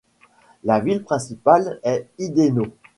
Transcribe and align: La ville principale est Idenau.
La 0.63 0.79
ville 0.79 1.03
principale 1.03 1.79
est 1.83 2.07
Idenau. 2.17 2.65